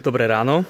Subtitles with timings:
[0.00, 0.64] Dobré ráno.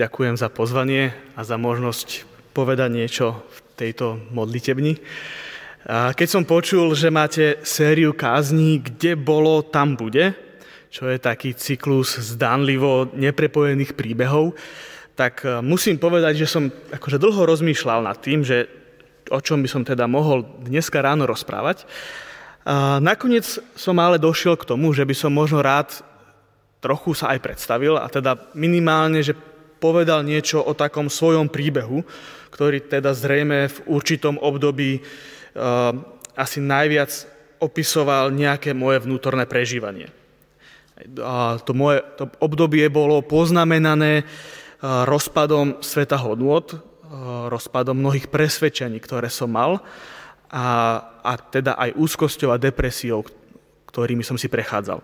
[0.00, 2.24] Ďakujem za pozvanie a za možnosť
[2.56, 4.96] povedať niečo v tejto modlitebni.
[5.92, 10.32] Keď som počul, že máte sériu kázní, kde bolo, tam bude,
[10.88, 14.56] čo je taký cyklus zdánlivo neprepojených príbehov,
[15.12, 18.72] tak e, musím povedať, že som akože dlho rozmýšľal nad tým, že
[19.28, 21.84] o čom by som teda mohol dneska ráno rozprávať.
[23.04, 23.44] Nakoniec
[23.76, 26.00] som ale došiel k tomu, že by som možno rád
[26.82, 29.38] trochu sa aj predstavil a teda minimálne, že
[29.78, 32.02] povedal niečo o takom svojom príbehu,
[32.50, 35.94] ktorý teda zrejme v určitom období uh,
[36.34, 37.10] asi najviac
[37.62, 40.10] opisoval nejaké moje vnútorné prežívanie.
[41.18, 48.98] A to moje to obdobie bolo poznamenané uh, rozpadom sveta hodnôt, uh, rozpadom mnohých presvedčení,
[48.98, 49.82] ktoré som mal
[50.52, 50.66] a,
[51.24, 53.24] a teda aj úzkosťou a depresiou,
[53.88, 55.00] ktorými som si prechádzal.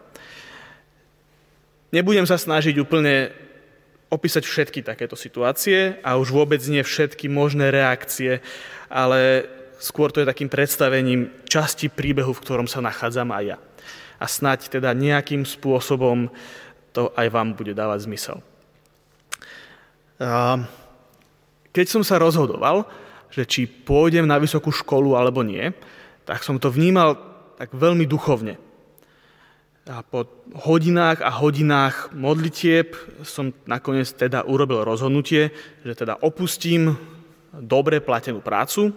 [1.89, 3.33] Nebudem sa snažiť úplne
[4.13, 8.45] opísať všetky takéto situácie a už vôbec nie všetky možné reakcie,
[8.93, 9.49] ale
[9.81, 13.59] skôr to je takým predstavením časti príbehu, v ktorom sa nachádzam aj ja.
[14.21, 16.29] A snať teda nejakým spôsobom
[16.93, 18.37] to aj vám bude dávať zmysel.
[21.73, 22.85] Keď som sa rozhodoval,
[23.33, 25.73] že či pôjdem na vysokú školu alebo nie,
[26.29, 27.17] tak som to vnímal
[27.57, 28.68] tak veľmi duchovne
[29.89, 32.93] a po hodinách a hodinách modlitieb
[33.25, 35.49] som nakoniec teda urobil rozhodnutie,
[35.81, 36.93] že teda opustím
[37.57, 38.93] dobre platenú prácu,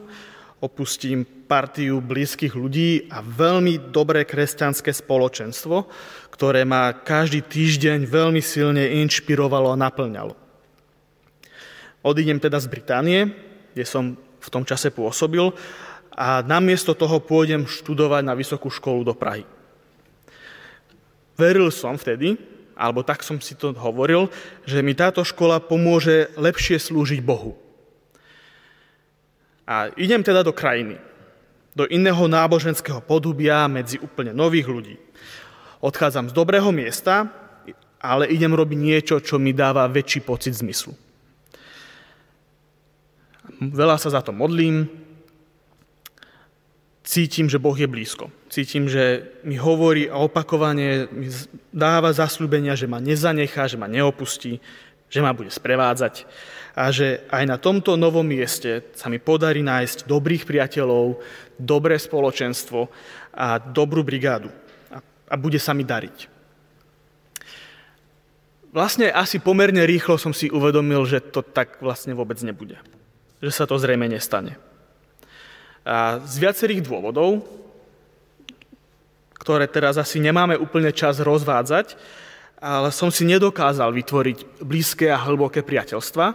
[0.59, 5.87] opustím partiu blízkych ľudí a veľmi dobré kresťanské spoločenstvo,
[6.35, 10.35] ktoré ma každý týždeň veľmi silne inšpirovalo a naplňalo.
[12.03, 13.21] Odídem teda z Británie,
[13.71, 15.55] kde som v tom čase pôsobil
[16.11, 19.47] a namiesto toho pôjdem študovať na vysokú školu do Prahy.
[21.39, 22.37] Veril som vtedy,
[22.75, 24.31] alebo tak som si to hovoril,
[24.65, 27.53] že mi táto škola pomôže lepšie slúžiť Bohu.
[29.69, 30.97] A idem teda do krajiny,
[31.77, 34.95] do iného náboženského podubia medzi úplne nových ľudí.
[35.79, 37.29] Odchádzam z dobrého miesta,
[38.01, 40.97] ale idem robiť niečo, čo mi dáva väčší pocit zmyslu.
[43.61, 44.89] Veľa sa za to modlím,
[47.03, 48.29] cítim, že Boh je blízko.
[48.49, 51.27] Cítim, že mi hovorí a opakovane mi
[51.73, 54.61] dáva zasľúbenia, že ma nezanechá, že ma neopustí,
[55.11, 56.25] že ma bude sprevádzať
[56.71, 61.19] a že aj na tomto novom mieste sa mi podarí nájsť dobrých priateľov,
[61.59, 62.87] dobré spoločenstvo
[63.35, 64.47] a dobrú brigádu.
[64.87, 66.31] A, a bude sa mi dariť.
[68.71, 72.79] Vlastne asi pomerne rýchlo som si uvedomil, že to tak vlastne vôbec nebude.
[73.43, 74.55] Že sa to zrejme nestane.
[75.85, 77.41] Z viacerých dôvodov,
[79.41, 81.97] ktoré teraz asi nemáme úplne čas rozvádzať,
[82.61, 86.25] ale som si nedokázal vytvoriť blízke a hlboké priateľstva.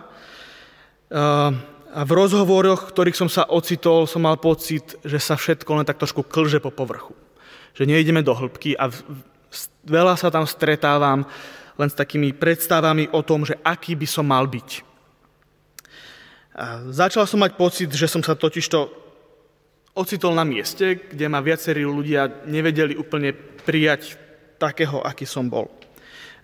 [1.97, 6.03] A v rozhovoroch, ktorých som sa ocitol, som mal pocit, že sa všetko len tak
[6.03, 7.15] trošku klže po povrchu.
[7.79, 8.91] Že nejdeme do hĺbky a
[9.87, 11.23] veľa sa tam stretávam
[11.79, 14.83] len s takými predstavami o tom, že aký by som mal byť.
[16.59, 19.06] A začal som mať pocit, že som sa totižto
[19.97, 23.33] ocitol na mieste, kde ma viacerí ľudia nevedeli úplne
[23.65, 24.21] prijať
[24.61, 25.73] takého, aký som bol.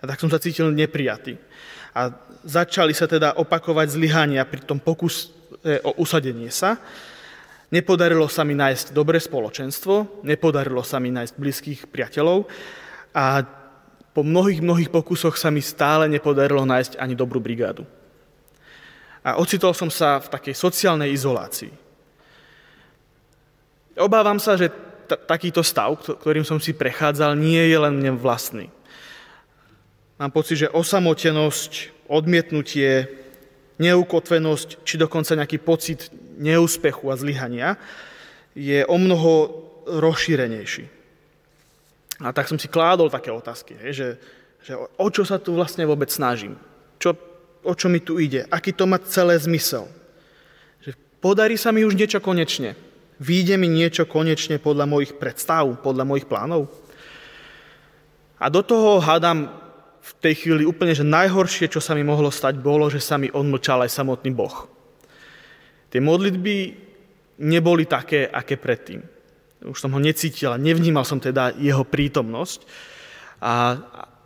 [0.01, 1.37] A tak som sa cítil neprijatý.
[1.93, 2.11] A
[2.43, 5.31] začali sa teda opakovať zlyhania pri tom pokus
[5.62, 6.81] o usadenie sa.
[7.73, 12.45] Nepodarilo sa mi nájsť dobré spoločenstvo, nepodarilo sa mi nájsť blízkych priateľov
[13.17, 13.47] a
[14.12, 17.89] po mnohých, mnohých pokusoch sa mi stále nepodarilo nájsť ani dobrú brigádu.
[19.25, 21.81] A ocitol som sa v takej sociálnej izolácii.
[23.97, 24.73] Obávam sa, že
[25.07, 28.73] t- takýto stav, ktorým som si prechádzal, nie je len mne vlastný.
[30.17, 33.11] Mám pocit, že osamotenosť, odmietnutie,
[33.83, 36.09] neukotvenosť, či dokonca nejaký pocit
[36.39, 37.75] neúspechu a zlyhania
[38.55, 39.51] je o mnoho
[39.89, 40.87] rozšírenejší.
[42.23, 44.09] A tak som si kládol také otázky, hej, že,
[44.63, 46.55] že o čo sa tu vlastne vôbec snažím?
[47.03, 47.19] Čo,
[47.67, 48.47] o čo mi tu ide?
[48.47, 49.91] Aký to má celé zmysel?
[50.87, 52.79] Že podarí sa mi už niečo konečne?
[53.23, 56.67] Výjde mi niečo konečne podľa mojich predstav, podľa mojich plánov?
[58.43, 59.47] A do toho hádam
[60.03, 63.31] v tej chvíli úplne, že najhoršie, čo sa mi mohlo stať, bolo, že sa mi
[63.31, 64.67] odmlčal aj samotný Boh.
[65.95, 66.55] Tie modlitby
[67.47, 68.99] neboli také, aké predtým.
[69.71, 72.67] Už som ho necítil a nevnímal som teda jeho prítomnosť.
[73.39, 73.79] A,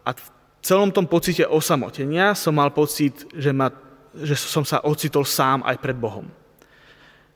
[0.09, 0.29] a v
[0.65, 3.69] celom tom pocite osamotenia som mal pocit, že, ma,
[4.17, 6.46] že som sa ocitol sám aj pred Bohom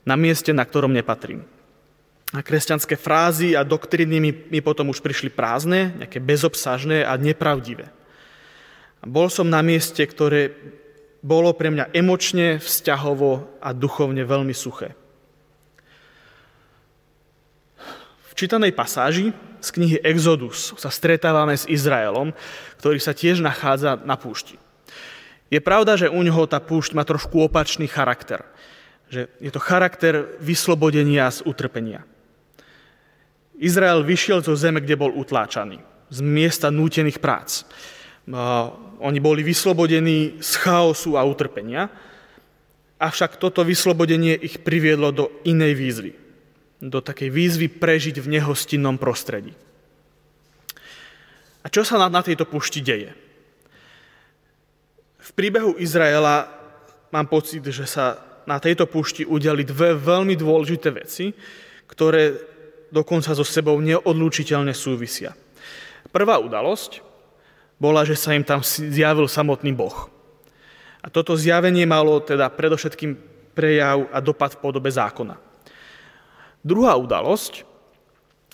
[0.05, 1.45] na mieste, na ktorom nepatrím.
[2.31, 7.91] A kresťanské frázy a doktriny mi, mi potom už prišli prázdne, nejaké bezobsažné a nepravdivé.
[9.03, 10.55] Bol som na mieste, ktoré
[11.21, 14.95] bolo pre mňa emočne, vzťahovo a duchovne veľmi suché.
[18.31, 22.33] V čítanej pasáži z knihy Exodus sa stretávame s Izraelom,
[22.81, 24.57] ktorý sa tiež nachádza na púšti.
[25.51, 28.41] Je pravda, že u neho tá púšť má trošku opačný charakter.
[29.11, 32.07] Že je to charakter vyslobodenia z utrpenia.
[33.59, 37.67] Izrael vyšiel zo zeme, kde bol utláčaný, z miesta nútených prác.
[39.03, 41.91] Oni boli vyslobodení z chaosu a utrpenia,
[42.97, 46.11] avšak toto vyslobodenie ich priviedlo do inej výzvy.
[46.81, 49.53] Do takej výzvy prežiť v nehostinnom prostredí.
[51.61, 53.13] A čo sa na tejto pušti deje?
[55.21, 56.49] V príbehu Izraela
[57.13, 61.33] mám pocit, že sa na tejto púšti udiali dve veľmi dôležité veci,
[61.89, 62.37] ktoré
[62.91, 65.31] dokonca so sebou neodlúčiteľne súvisia.
[66.11, 66.99] Prvá udalosť
[67.79, 70.11] bola, že sa im tam zjavil samotný Boh.
[71.01, 73.17] A toto zjavenie malo teda predovšetkým
[73.57, 75.33] prejav a dopad v podobe zákona.
[76.61, 77.65] Druhá udalosť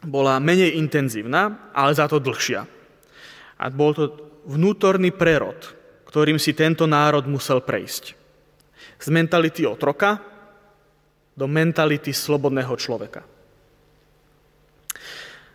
[0.08, 2.64] bola menej intenzívna, ale za to dlhšia.
[3.58, 4.06] A bol to
[4.48, 5.60] vnútorný prerod,
[6.08, 8.16] ktorým si tento národ musel prejsť.
[8.98, 10.20] Z mentality otroka
[11.38, 13.22] do mentality slobodného človeka.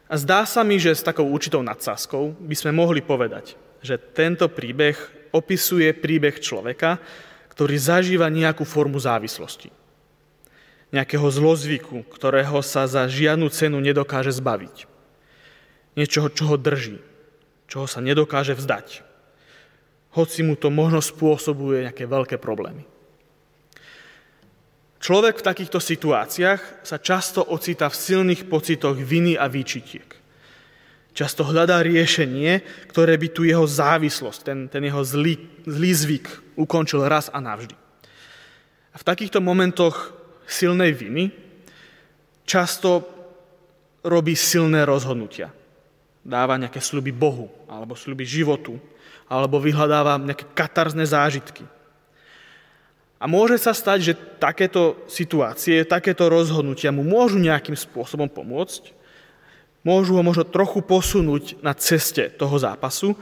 [0.07, 4.47] A zdá sa mi, že s takou určitou nadsázkou by sme mohli povedať, že tento
[4.47, 4.95] príbeh
[5.33, 7.01] opisuje príbeh človeka,
[7.51, 9.73] ktorý zažíva nejakú formu závislosti.
[10.93, 14.85] Nejakého zlozvyku, ktorého sa za žiadnu cenu nedokáže zbaviť.
[15.97, 17.01] Niečoho, čo ho drží,
[17.65, 19.01] čoho sa nedokáže vzdať.
[20.13, 22.85] Hoci mu to možno spôsobuje nejaké veľké problémy.
[25.03, 30.07] Človek v takýchto situáciách sa často ocita v silných pocitoch viny a výčitiek.
[31.11, 37.03] Často hľadá riešenie, ktoré by tu jeho závislosť, ten, ten jeho zlý, zlý zvyk ukončil
[37.03, 37.75] raz a navždy.
[38.95, 40.15] A v takýchto momentoch
[40.47, 41.35] silnej viny
[42.47, 43.03] často
[44.07, 45.51] robí silné rozhodnutia.
[46.23, 48.79] Dáva nejaké sluby Bohu, alebo sluby životu,
[49.27, 51.67] alebo vyhľadáva nejaké katarzné zážitky.
[53.23, 58.91] A môže sa stať, že takéto situácie, takéto rozhodnutia mu môžu nejakým spôsobom pomôcť,
[59.87, 63.15] môžu ho možno trochu posunúť na ceste toho zápasu,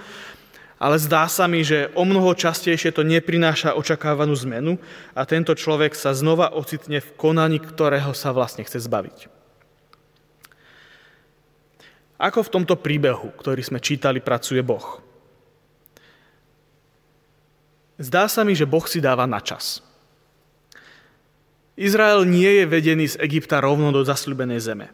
[0.81, 4.81] ale zdá sa mi, že o mnoho častejšie to neprináša očakávanú zmenu
[5.13, 9.29] a tento človek sa znova ocitne v konaní, ktorého sa vlastne chce zbaviť.
[12.17, 15.05] Ako v tomto príbehu, ktorý sme čítali, pracuje Boh?
[18.01, 19.90] Zdá sa mi, že Boh si dáva na čas.
[21.81, 24.93] Izrael nie je vedený z Egypta rovno do zasľubenej zeme.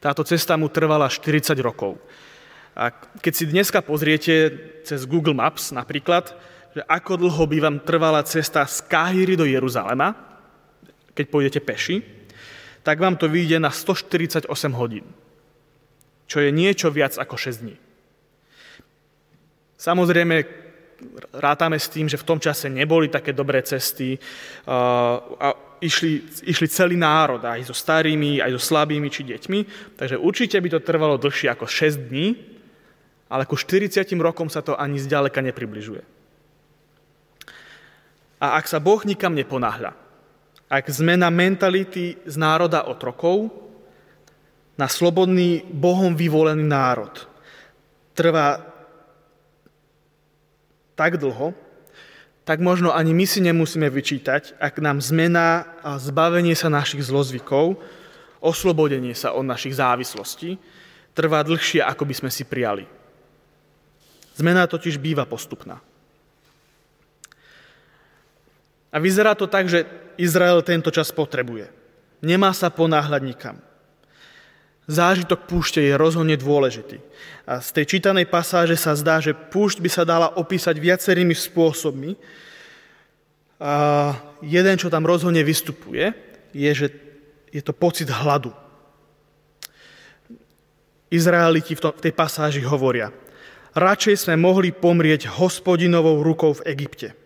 [0.00, 2.00] Táto cesta mu trvala 40 rokov.
[2.72, 2.88] A
[3.20, 4.52] keď si dneska pozriete
[4.84, 6.32] cez Google Maps napríklad,
[6.72, 10.16] že ako dlho by vám trvala cesta z Káhyry do Jeruzalema,
[11.12, 12.00] keď pôjdete peši,
[12.80, 15.04] tak vám to vyjde na 148 hodín,
[16.28, 17.76] čo je niečo viac ako 6 dní.
[19.76, 20.36] Samozrejme,
[21.36, 24.16] rátame s tým, že v tom čase neboli také dobré cesty
[24.68, 29.58] a išli, išli celý národ, aj so starými, aj so slabými či deťmi,
[29.96, 32.36] takže určite by to trvalo dlhšie ako 6 dní,
[33.28, 36.02] ale ku 40 rokom sa to ani zďaleka nepribližuje.
[38.36, 39.96] A ak sa Boh nikam neponáhľa,
[40.66, 43.48] ak zmena mentality z národa otrokov
[44.76, 47.14] na slobodný Bohom vyvolený národ
[48.16, 48.64] trvá
[50.96, 51.52] tak dlho,
[52.46, 57.74] tak možno ani my si nemusíme vyčítať, ak nám zmena a zbavenie sa našich zlozvykov,
[58.38, 60.54] oslobodenie sa od našich závislostí,
[61.10, 62.86] trvá dlhšie, ako by sme si prijali.
[64.38, 65.82] Zmena totiž býva postupná.
[68.94, 69.82] A vyzerá to tak, že
[70.14, 71.66] Izrael tento čas potrebuje.
[72.22, 73.58] Nemá sa ponáhľať nikam.
[74.86, 77.02] Zážitok púšte je rozhodne dôležitý.
[77.42, 82.14] A z tej čítanej pasáže sa zdá, že púšť by sa dala opísať viacerými spôsobmi.
[83.58, 83.74] A
[84.46, 86.14] jeden, čo tam rozhodne vystupuje,
[86.54, 86.86] je, že
[87.50, 88.54] je to pocit hladu.
[91.10, 93.10] Izraeliti v, tej pasáži hovoria,
[93.74, 97.25] radšej sme mohli pomrieť hospodinovou rukou v Egypte.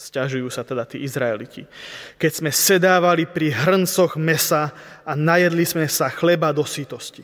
[0.00, 1.68] Sťažujú sa teda tí Izraeliti.
[2.16, 4.72] Keď sme sedávali pri hrncoch mesa
[5.04, 7.20] a najedli sme sa chleba do sítosti.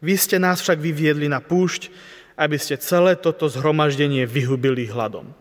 [0.00, 1.92] Vy ste nás však vyviedli na púšť,
[2.40, 5.36] aby ste celé toto zhromaždenie vyhubili hladom.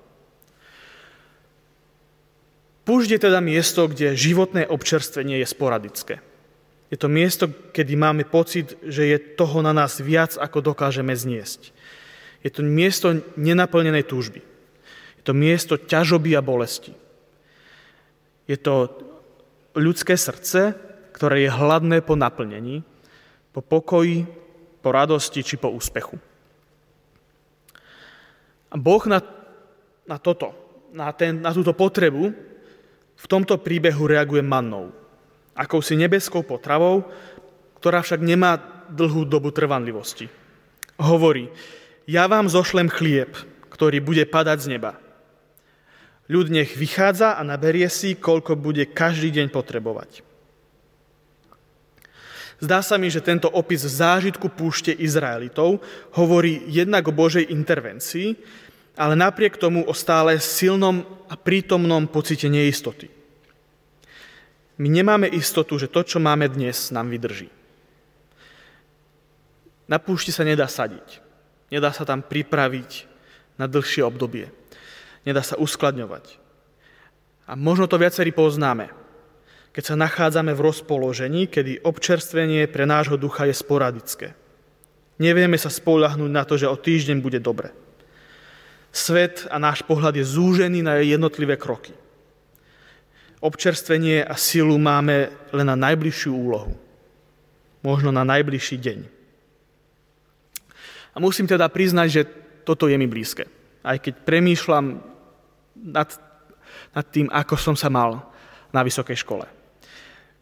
[2.83, 6.19] Púšť je teda miesto, kde životné občerstvenie je sporadické.
[6.91, 11.71] Je to miesto, kedy máme pocit, že je toho na nás viac, ako dokážeme zniesť.
[12.43, 14.52] Je to miesto nenaplnenej túžby.
[15.23, 16.91] Je to miesto ťažoby a bolesti.
[18.43, 18.91] Je to
[19.71, 20.75] ľudské srdce,
[21.15, 22.83] ktoré je hladné po naplnení,
[23.55, 24.27] po pokoji,
[24.83, 26.19] po radosti či po úspechu.
[28.67, 29.23] A Boh na,
[30.03, 30.51] na toto,
[30.91, 32.35] na, ten, na túto potrebu
[33.15, 34.91] v tomto príbehu reaguje mannou.
[35.55, 37.07] Akousi nebeskou potravou,
[37.79, 38.59] ktorá však nemá
[38.91, 40.27] dlhú dobu trvanlivosti.
[40.99, 41.47] Hovorí,
[42.09, 43.31] ja vám zošlem chlieb,
[43.71, 45.02] ktorý bude padať z neba.
[46.31, 50.23] Ľud nech vychádza a naberie si, koľko bude každý deň potrebovať.
[52.63, 55.83] Zdá sa mi, že tento opis zážitku púšte Izraelitov
[56.15, 58.39] hovorí jednak o Božej intervencii,
[58.95, 63.11] ale napriek tomu o stále silnom a prítomnom pocite neistoty.
[64.79, 67.51] My nemáme istotu, že to, čo máme dnes, nám vydrží.
[69.91, 71.19] Na púšti sa nedá sadiť.
[71.67, 73.11] Nedá sa tam pripraviť
[73.59, 74.49] na dlhšie obdobie.
[75.23, 76.39] Nedá sa uskladňovať.
[77.47, 79.03] A možno to viacerí poznáme
[79.73, 84.37] keď sa nachádzame v rozpoložení, kedy občerstvenie pre nášho ducha je sporadické.
[85.17, 87.73] Nevieme sa spolahnúť na to, že o týždeň bude dobre.
[88.93, 91.97] Svet a náš pohľad je zúžený na jednotlivé kroky.
[93.41, 96.77] Občerstvenie a silu máme len na najbližšiu úlohu.
[97.81, 98.99] Možno na najbližší deň.
[101.13, 102.21] A musím teda priznať, že
[102.61, 103.49] toto je mi blízke.
[103.81, 105.12] Aj keď premýšľam
[105.75, 106.09] nad,
[106.93, 108.33] nad tým, ako som sa mal
[108.73, 109.45] na vysokej škole.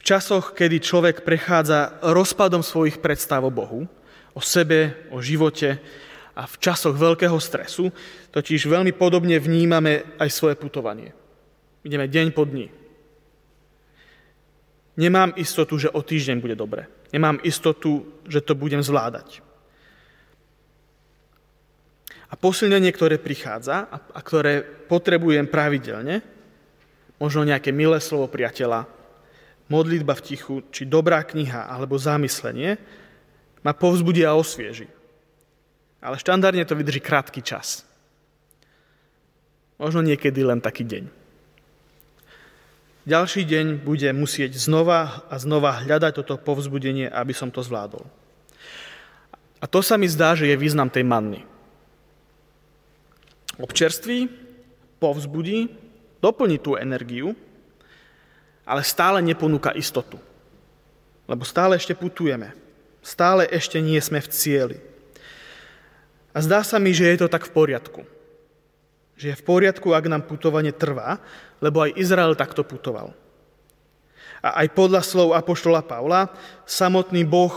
[0.01, 3.85] V časoch, kedy človek prechádza rozpadom svojich predstav o Bohu,
[4.33, 5.77] o sebe, o živote
[6.33, 7.91] a v časoch veľkého stresu,
[8.33, 11.13] totiž veľmi podobne vnímame aj svoje putovanie.
[11.85, 12.71] Ideme deň po dni.
[14.97, 16.89] Nemám istotu, že o týždeň bude dobre.
[17.13, 19.43] Nemám istotu, že to budem zvládať.
[22.31, 26.23] A posilnenie, ktoré prichádza a, a ktoré potrebujem pravidelne,
[27.19, 28.88] možno nejaké milé slovo priateľa,
[29.67, 32.79] modlitba v tichu, či dobrá kniha alebo zamyslenie,
[33.61, 34.89] ma povzbudí a osvieži.
[36.01, 37.85] Ale štandardne to vydrží krátky čas.
[39.77, 41.03] Možno niekedy len taký deň.
[43.01, 48.05] Ďalší deň bude musieť znova a znova hľadať toto povzbudenie, aby som to zvládol.
[49.61, 51.41] A to sa mi zdá, že je význam tej manny.
[53.62, 54.25] Občerství,
[54.98, 55.70] povzbudí,
[56.18, 57.38] doplní tú energiu,
[58.65, 60.18] ale stále neponúka istotu.
[61.30, 62.53] Lebo stále ešte putujeme.
[63.01, 64.77] Stále ešte nie sme v cieli.
[66.32, 68.01] A zdá sa mi, že je to tak v poriadku.
[69.18, 71.20] Že je v poriadku, ak nám putovanie trvá,
[71.60, 73.13] lebo aj Izrael takto putoval.
[74.41, 76.34] A aj podľa slov Apoštola Pavla,
[76.65, 77.53] samotný Boh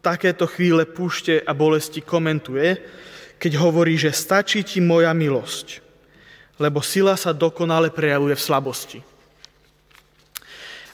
[0.00, 2.78] takéto chvíle púšte a bolesti komentuje,
[3.36, 5.84] keď hovorí, že stačí ti moja milosť,
[6.56, 9.00] lebo sila sa dokonale prejavuje v slabosti.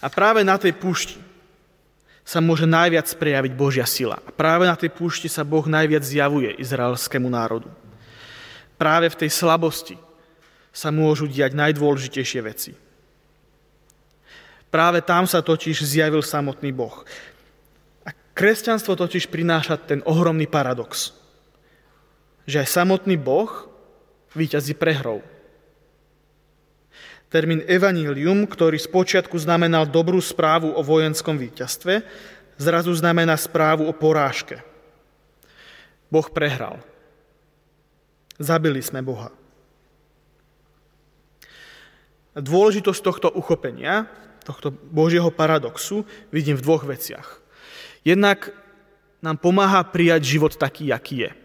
[0.03, 1.23] A práve na tej púšti
[2.27, 4.19] sa môže najviac prejaviť Božia sila.
[4.19, 7.71] A práve na tej púšti sa Boh najviac zjavuje izraelskému národu.
[8.75, 9.95] Práve v tej slabosti
[10.75, 12.73] sa môžu diať najdôležitejšie veci.
[14.73, 17.05] Práve tam sa totiž zjavil samotný Boh.
[18.09, 21.13] A kresťanstvo totiž prináša ten ohromný paradox,
[22.47, 23.71] že aj samotný Boh
[24.35, 25.23] víťazí prehrou.
[27.33, 32.05] Termín evanílium, ktorý spočiatku znamenal dobrú správu o vojenskom víťazstve,
[32.61, 34.61] zrazu znamená správu o porážke.
[36.13, 36.85] Boh prehral.
[38.37, 39.33] Zabili sme Boha.
[42.37, 44.09] Dôležitosť tohto uchopenia,
[44.45, 47.41] tohto Božieho paradoxu vidím v dvoch veciach.
[48.05, 48.53] Jednak
[49.25, 51.42] nám pomáha prijať život taký, aký je.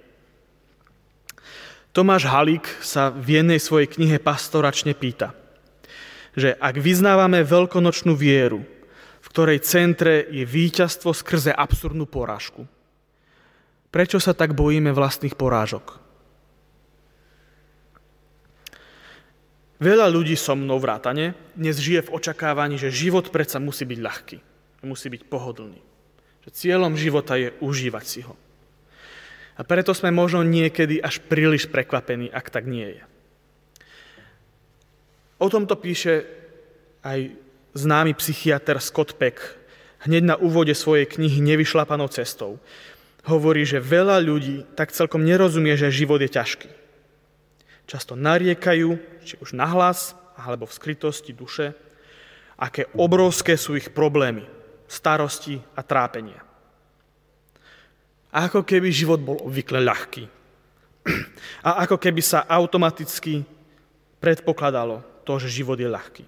[1.97, 5.33] Tomáš Halík sa v jednej svojej knihe pastoračne pýta–
[6.37, 8.61] že ak vyznávame veľkonočnú vieru,
[9.25, 12.69] v ktorej centre je víťazstvo skrze absurdnú porážku,
[13.89, 15.97] prečo sa tak bojíme vlastných porážok?
[19.81, 24.37] Veľa ľudí so mnou vrátane dnes žije v očakávaní, že život predsa musí byť ľahký,
[24.85, 25.81] musí byť pohodlný.
[26.45, 28.33] Že cieľom života je užívať si ho.
[29.57, 33.03] A preto sme možno niekedy až príliš prekvapení, ak tak nie je.
[35.41, 36.25] O tomto píše
[37.01, 37.33] aj
[37.77, 39.37] známy psychiatr Scott Peck
[40.05, 42.61] hneď na úvode svojej knihy Nevyšlapanou cestou.
[43.25, 46.69] Hovorí, že veľa ľudí tak celkom nerozumie, že život je ťažký.
[47.89, 48.89] Často nariekajú,
[49.25, 51.75] či už nahlas, alebo v skrytosti duše,
[52.55, 54.45] aké obrovské sú ich problémy,
[54.87, 56.46] starosti a trápenia.
[58.31, 60.27] Ako keby život bol obvykle ľahký.
[61.63, 63.47] A ako keby sa automaticky
[64.19, 66.25] predpokladalo to, že život je ľahký.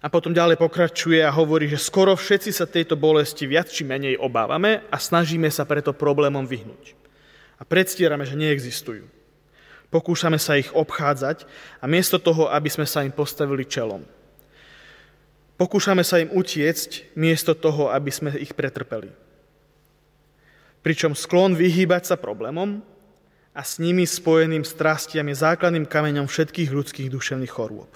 [0.00, 4.16] A potom ďalej pokračuje a hovorí, že skoro všetci sa tejto bolesti viac či menej
[4.16, 6.96] obávame a snažíme sa preto problémom vyhnúť.
[7.60, 9.04] A predstierame, že neexistujú.
[9.92, 11.44] Pokúšame sa ich obchádzať
[11.82, 14.00] a miesto toho, aby sme sa im postavili čelom.
[15.60, 19.12] Pokúšame sa im utiecť miesto toho, aby sme ich pretrpeli.
[20.80, 22.80] Pričom sklon vyhýbať sa problémom
[23.52, 27.90] a s nimi spojeným strastiam je základným kameňom všetkých ľudských duševných chorôb.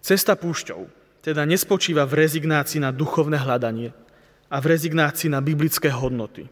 [0.00, 0.88] Cesta púšťou
[1.22, 3.94] teda nespočíva v rezignácii na duchovné hľadanie
[4.50, 6.50] a v rezignácii na biblické hodnoty.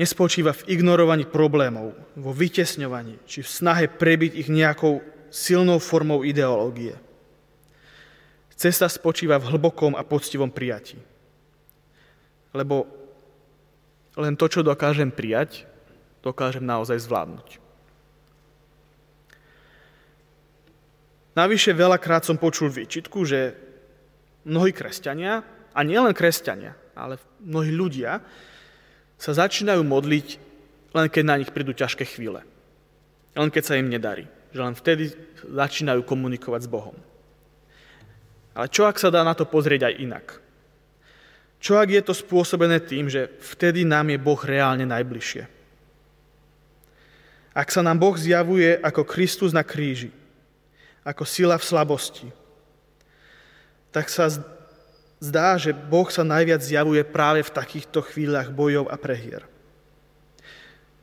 [0.00, 6.96] Nespočíva v ignorovaní problémov, vo vytesňovaní či v snahe prebiť ich nejakou silnou formou ideológie.
[8.56, 10.96] Cesta spočíva v hlbokom a poctivom prijatí.
[12.52, 12.84] Lebo
[14.20, 15.64] len to, čo dokážem prijať,
[16.20, 17.58] dokážem naozaj zvládnuť.
[21.32, 23.56] Navyše veľakrát som počul výčitku, že
[24.44, 25.40] mnohí kresťania,
[25.72, 28.20] a nielen kresťania, ale mnohí ľudia,
[29.16, 30.52] sa začínajú modliť
[30.92, 32.44] len keď na nich prídu ťažké chvíle.
[33.32, 34.28] Len keď sa im nedarí.
[34.52, 35.04] Že len vtedy
[35.40, 36.96] začínajú komunikovať s Bohom.
[38.52, 40.26] Ale čo ak sa dá na to pozrieť aj inak?
[41.62, 45.46] Čo ak je to spôsobené tým, že vtedy nám je Boh reálne najbližšie?
[47.54, 50.10] Ak sa nám Boh zjavuje ako Kristus na kríži,
[51.06, 52.28] ako sila v slabosti.
[53.94, 54.26] Tak sa
[55.22, 59.46] zdá, že Boh sa najviac zjavuje práve v takýchto chvíľach bojov a prehier.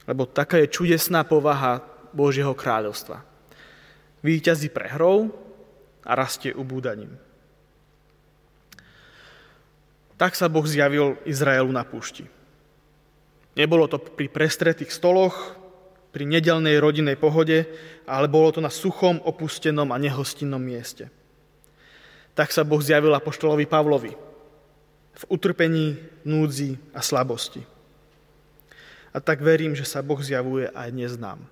[0.09, 3.21] Lebo taká je čudesná povaha Božieho kráľovstva.
[4.25, 5.29] Výťazí prehrou
[6.03, 7.13] a rastie ubúdaním.
[10.19, 12.27] Tak sa Boh zjavil Izraelu na púšti.
[13.55, 15.55] Nebolo to pri prestretých stoloch,
[16.11, 17.71] pri nedelnej rodinnej pohode,
[18.03, 21.07] ale bolo to na suchom, opustenom a nehostinnom mieste.
[22.35, 24.13] Tak sa Boh zjavil apoštolovi Pavlovi
[25.19, 25.95] v utrpení,
[26.27, 27.63] núdzi a slabosti.
[29.15, 31.47] A tak verím, že sa Boh zjavuje aj dnes nám.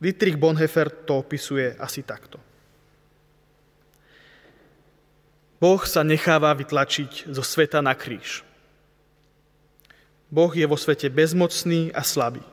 [0.00, 2.47] Dietrich Bonhoeffer to opisuje asi takto.
[5.58, 8.46] Boh sa necháva vytlačiť zo sveta na kríž.
[10.30, 12.44] Boh je vo svete bezmocný a slabý.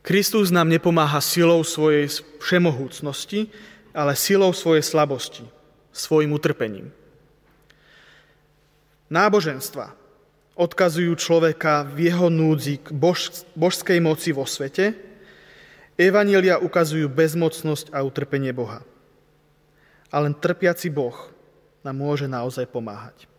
[0.00, 2.08] Kristus nám nepomáha silou svojej
[2.40, 3.52] všemohúcnosti,
[3.92, 5.44] ale silou svojej slabosti,
[5.92, 6.88] svojim utrpením.
[9.12, 9.92] Náboženstva
[10.56, 14.96] odkazujú človeka v jeho núdzi k bož, božskej moci vo svete,
[16.00, 18.80] evanília ukazujú bezmocnosť a utrpenie Boha.
[20.10, 21.14] A len trpiaci Boh
[21.86, 23.30] nám môže naozaj pomáhať.